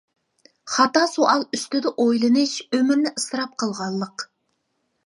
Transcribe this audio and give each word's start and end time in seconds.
خاتا 0.75 1.03
سوئال 1.17 1.43
ئۈستىدە 1.57 1.93
ئويلىنىش 2.05 2.57
ئۆمۈرنى 2.71 3.13
ئىسراپ 3.21 3.57
قىلغانلىق. 3.65 4.31